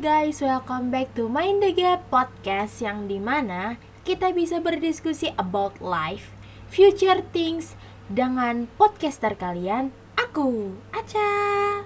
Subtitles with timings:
[0.00, 3.76] Guys, welcome back to Mind the Gap Podcast yang di mana
[4.08, 6.32] kita bisa berdiskusi about life,
[6.72, 7.76] future things
[8.08, 11.84] dengan podcaster kalian, aku, Aca.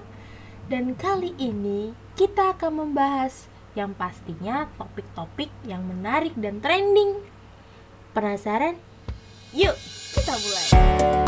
[0.71, 7.27] Dan kali ini kita akan membahas yang pastinya topik-topik yang menarik dan trending.
[8.14, 8.79] Penasaran?
[9.50, 9.75] Yuk,
[10.14, 11.25] kita mulai.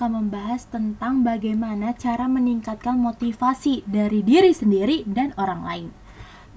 [0.00, 5.88] Akan membahas tentang bagaimana cara meningkatkan motivasi dari diri sendiri dan orang lain.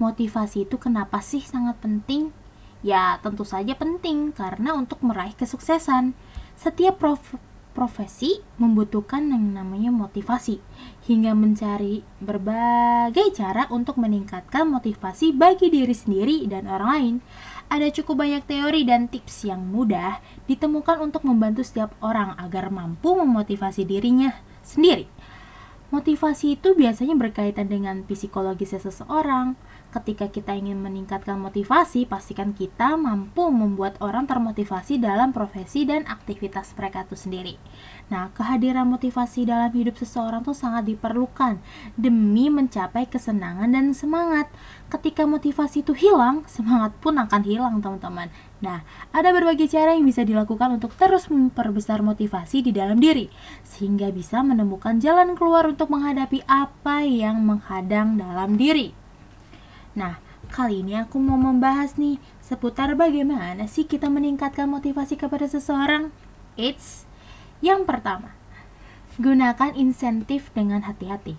[0.00, 2.32] Motivasi itu kenapa sih sangat penting?
[2.80, 6.16] Ya, tentu saja penting karena untuk meraih kesuksesan.
[6.56, 7.36] Setiap prof-
[7.74, 10.62] profesi membutuhkan yang namanya motivasi
[11.10, 17.14] hingga mencari berbagai cara untuk meningkatkan motivasi bagi diri sendiri dan orang lain.
[17.68, 23.18] Ada cukup banyak teori dan tips yang mudah ditemukan untuk membantu setiap orang agar mampu
[23.18, 24.30] memotivasi dirinya
[24.62, 25.10] sendiri.
[25.90, 29.58] Motivasi itu biasanya berkaitan dengan psikologi seseorang.
[29.94, 36.74] Ketika kita ingin meningkatkan motivasi, pastikan kita mampu membuat orang termotivasi dalam profesi dan aktivitas
[36.74, 37.54] mereka itu sendiri.
[38.10, 41.62] Nah, kehadiran motivasi dalam hidup seseorang tuh sangat diperlukan
[41.94, 44.50] demi mencapai kesenangan dan semangat.
[44.90, 48.34] Ketika motivasi itu hilang, semangat pun akan hilang, teman-teman.
[48.66, 48.82] Nah,
[49.14, 53.30] ada berbagai cara yang bisa dilakukan untuk terus memperbesar motivasi di dalam diri,
[53.62, 59.03] sehingga bisa menemukan jalan keluar untuk menghadapi apa yang menghadang dalam diri.
[59.94, 60.18] Nah,
[60.50, 66.10] kali ini aku mau membahas nih seputar bagaimana sih kita meningkatkan motivasi kepada seseorang.
[66.58, 67.06] It's
[67.62, 68.34] yang pertama,
[69.22, 71.38] gunakan insentif dengan hati-hati.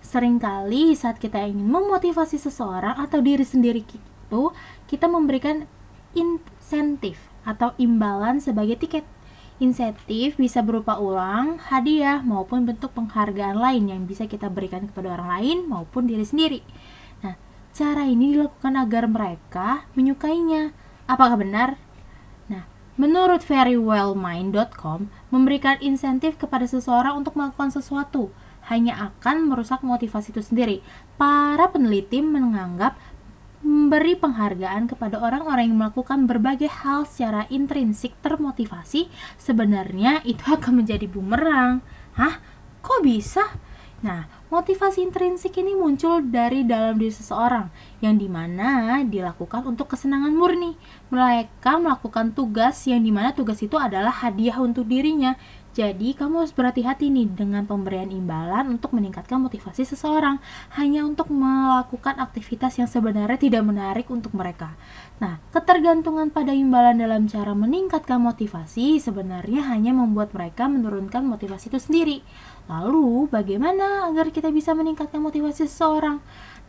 [0.00, 4.42] Seringkali saat kita ingin memotivasi seseorang atau diri sendiri itu,
[4.88, 5.68] kita memberikan
[6.16, 9.04] insentif atau imbalan sebagai tiket.
[9.60, 15.28] Insentif bisa berupa uang, hadiah, maupun bentuk penghargaan lain yang bisa kita berikan kepada orang
[15.38, 16.64] lain maupun diri sendiri.
[17.78, 20.74] Cara ini dilakukan agar mereka menyukainya.
[21.06, 21.78] Apakah benar?
[22.50, 22.66] Nah,
[22.98, 28.34] menurut verywellmind.com, memberikan insentif kepada seseorang untuk melakukan sesuatu
[28.66, 30.82] hanya akan merusak motivasi itu sendiri.
[31.14, 32.98] Para peneliti menganggap
[33.62, 39.06] memberi penghargaan kepada orang-orang yang melakukan berbagai hal secara intrinsik termotivasi
[39.38, 41.86] sebenarnya itu akan menjadi bumerang.
[42.18, 42.42] Hah?
[42.82, 43.46] Kok bisa?
[43.98, 47.66] Nah, motivasi intrinsik ini muncul dari dalam diri seseorang
[47.98, 50.78] yang di mana dilakukan untuk kesenangan murni.
[51.10, 55.34] Mereka melakukan tugas yang di mana tugas itu adalah hadiah untuk dirinya.
[55.78, 60.42] Jadi, kamu harus berhati-hati nih dengan pemberian imbalan untuk meningkatkan motivasi seseorang,
[60.74, 64.74] hanya untuk melakukan aktivitas yang sebenarnya tidak menarik untuk mereka.
[65.22, 71.78] Nah, ketergantungan pada imbalan dalam cara meningkatkan motivasi sebenarnya hanya membuat mereka menurunkan motivasi itu
[71.78, 72.18] sendiri.
[72.66, 76.18] Lalu, bagaimana agar kita bisa meningkatkan motivasi seseorang?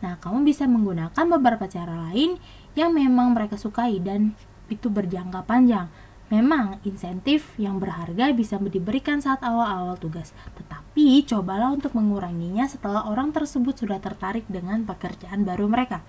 [0.06, 2.38] Nah, kamu bisa menggunakan beberapa cara lain
[2.78, 4.38] yang memang mereka sukai dan
[4.70, 5.90] itu berjangka panjang.
[6.30, 13.34] Memang insentif yang berharga bisa diberikan saat awal-awal tugas, tetapi cobalah untuk menguranginya setelah orang
[13.34, 16.06] tersebut sudah tertarik dengan pekerjaan baru mereka.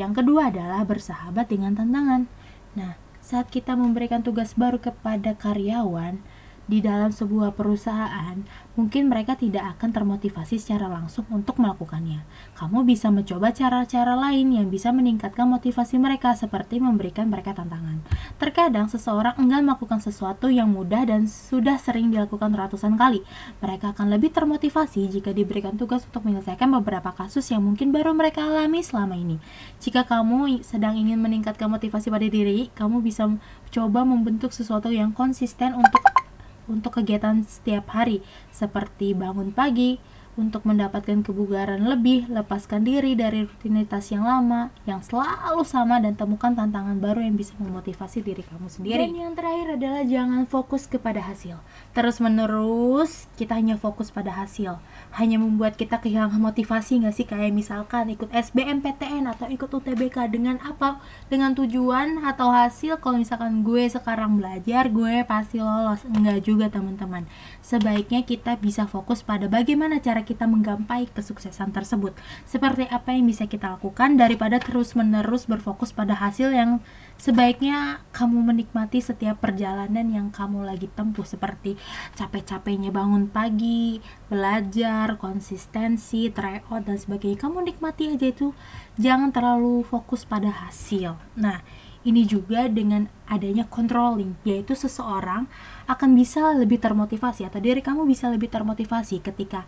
[0.00, 2.32] Yang kedua adalah bersahabat dengan tantangan.
[2.80, 6.24] Nah, saat kita memberikan tugas baru kepada karyawan,
[6.72, 8.40] di dalam sebuah perusahaan,
[8.80, 12.24] mungkin mereka tidak akan termotivasi secara langsung untuk melakukannya.
[12.56, 18.00] Kamu bisa mencoba cara-cara lain yang bisa meningkatkan motivasi mereka, seperti memberikan mereka tantangan.
[18.40, 23.20] Terkadang seseorang enggan melakukan sesuatu yang mudah dan sudah sering dilakukan ratusan kali.
[23.60, 28.48] Mereka akan lebih termotivasi jika diberikan tugas untuk menyelesaikan beberapa kasus yang mungkin baru mereka
[28.48, 29.36] alami selama ini.
[29.76, 33.28] Jika kamu sedang ingin meningkatkan motivasi pada diri, kamu bisa
[33.68, 36.21] coba membentuk sesuatu yang konsisten untuk
[36.70, 38.22] untuk kegiatan setiap hari
[38.54, 39.98] seperti bangun pagi,
[40.32, 46.56] untuk mendapatkan kebugaran lebih, lepaskan diri dari rutinitas yang lama, yang selalu sama dan temukan
[46.56, 48.96] tantangan baru yang bisa memotivasi diri kamu sendiri.
[48.96, 51.60] Dan yang terakhir adalah jangan fokus kepada hasil.
[51.92, 54.80] Terus menerus kita hanya fokus pada hasil.
[55.12, 57.26] Hanya membuat kita kehilangan motivasi nggak sih?
[57.28, 61.04] Kayak misalkan ikut SBMPTN atau ikut UTBK dengan apa?
[61.28, 66.08] Dengan tujuan atau hasil kalau misalkan gue sekarang belajar, gue pasti lolos.
[66.08, 67.28] Enggak juga teman-teman.
[67.60, 72.16] Sebaiknya kita bisa fokus pada bagaimana cara kita menggapai kesuksesan tersebut.
[72.48, 76.80] Seperti apa yang bisa kita lakukan daripada terus-menerus berfokus pada hasil yang
[77.20, 81.78] sebaiknya kamu menikmati setiap perjalanan yang kamu lagi tempuh seperti
[82.18, 87.38] capek-capeknya bangun pagi, belajar, konsistensi, tryout dan sebagainya.
[87.42, 88.56] Kamu nikmati aja itu,
[88.96, 91.14] jangan terlalu fokus pada hasil.
[91.38, 91.60] Nah,
[92.02, 95.46] ini juga dengan adanya controlling, yaitu seseorang
[95.86, 99.62] akan bisa lebih termotivasi atau diri kamu bisa lebih termotivasi ketika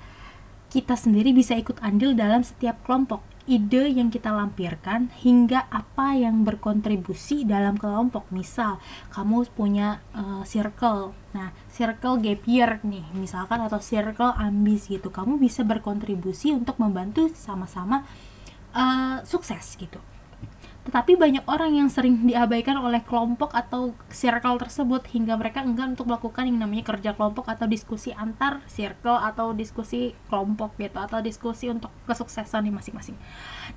[0.74, 3.22] kita sendiri bisa ikut andil dalam setiap kelompok.
[3.46, 8.26] Ide yang kita lampirkan hingga apa yang berkontribusi dalam kelompok.
[8.34, 8.82] Misal
[9.14, 11.14] kamu punya uh, circle.
[11.30, 15.14] Nah circle gap year nih misalkan atau circle ambis gitu.
[15.14, 18.02] Kamu bisa berkontribusi untuk membantu sama-sama
[18.74, 20.02] uh, sukses gitu
[20.84, 26.12] tetapi banyak orang yang sering diabaikan oleh kelompok atau circle tersebut hingga mereka enggan untuk
[26.12, 31.72] melakukan yang namanya kerja kelompok atau diskusi antar circle atau diskusi kelompok gitu atau diskusi
[31.72, 33.16] untuk kesuksesan di masing-masing.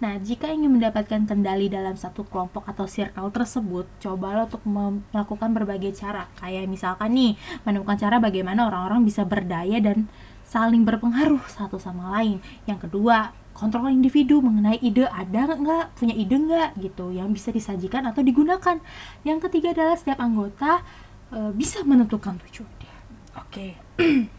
[0.04, 5.96] Nah, jika ingin mendapatkan kendali dalam satu kelompok atau circle tersebut, cobalah untuk melakukan berbagai
[5.96, 6.28] cara.
[6.36, 10.12] Kayak misalkan nih, menemukan cara bagaimana orang-orang bisa berdaya dan
[10.48, 12.44] saling berpengaruh satu sama lain.
[12.68, 18.06] Yang kedua, kontrol individu mengenai ide ada nggak punya ide nggak gitu yang bisa disajikan
[18.06, 18.78] atau digunakan
[19.26, 20.86] yang ketiga adalah setiap anggota
[21.34, 22.94] e, bisa menentukan tujuannya
[23.34, 23.72] oke okay.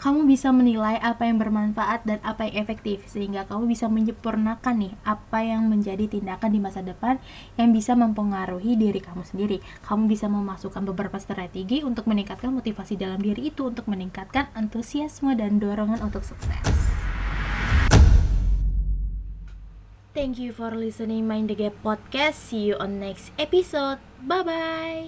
[0.00, 4.92] kamu bisa menilai apa yang bermanfaat dan apa yang efektif sehingga kamu bisa menyempurnakan nih
[5.04, 7.20] apa yang menjadi tindakan di masa depan
[7.60, 9.60] yang bisa mempengaruhi diri kamu sendiri.
[9.84, 15.60] Kamu bisa memasukkan beberapa strategi untuk meningkatkan motivasi dalam diri itu untuk meningkatkan antusiasme dan
[15.60, 16.64] dorongan untuk sukses.
[20.12, 22.34] Thank you for listening Mind the Gap podcast.
[22.34, 23.98] See you on next episode.
[24.26, 25.06] Bye bye.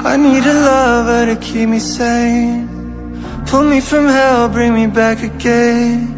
[0.00, 2.64] I need a lover to keep me sane.
[3.44, 6.08] Pull me from hell, bring me back again.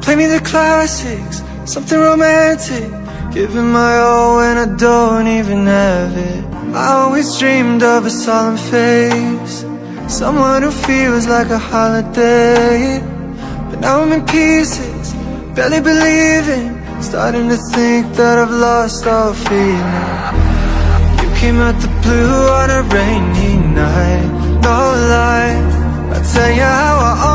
[0.00, 2.86] Play me the classics, something romantic.
[3.34, 6.44] Giving my all when I don't even have it.
[6.72, 9.66] I always dreamed of a solemn face.
[10.06, 13.02] Someone who feels like a holiday.
[13.68, 14.87] But now I'm in pieces.
[15.58, 16.68] Barely believing
[17.02, 19.98] Starting to think that I've lost all feeling.
[21.20, 24.28] You came out the blue on a rainy night.
[24.62, 24.78] No
[25.12, 25.58] lie
[26.14, 27.27] I'll tell you how I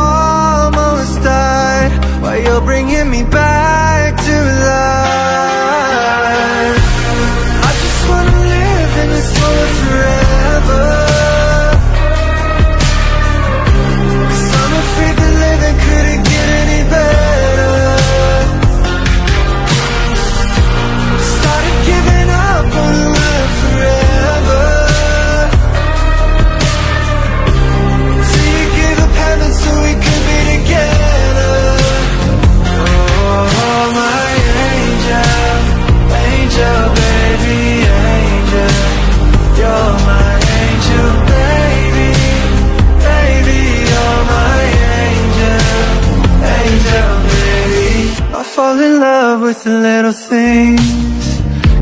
[49.43, 51.41] with the little things.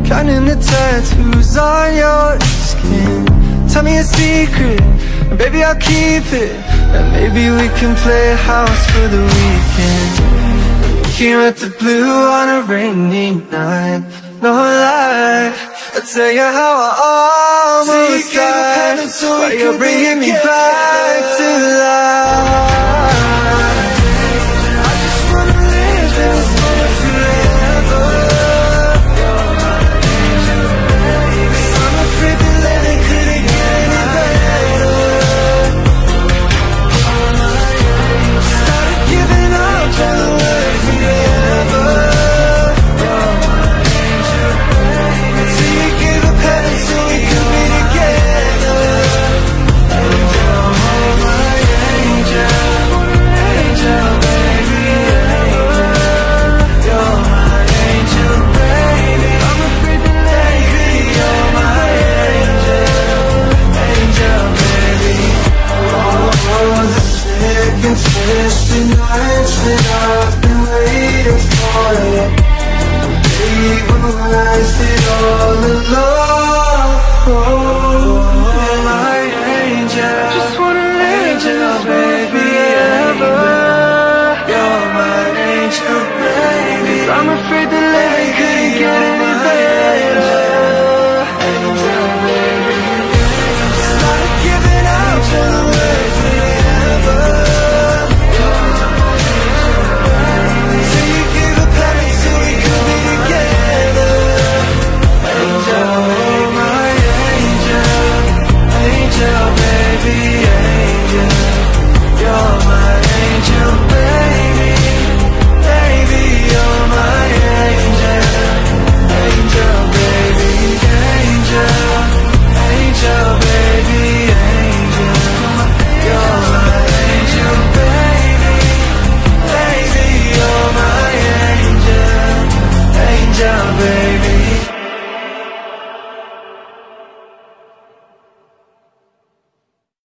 [0.10, 3.25] Counting the tattoos on your skin.
[3.70, 4.82] Tell me a secret,
[5.30, 6.56] and baby I'll keep it.
[6.96, 10.13] And maybe we can play house for the weekend.
[11.15, 14.03] Came at the blue on a rainy night.
[14.41, 15.53] No lie,
[15.94, 16.91] I'll tell you how I
[17.86, 18.98] almost died.
[19.22, 21.48] While you're bringing me back to
[21.80, 22.90] life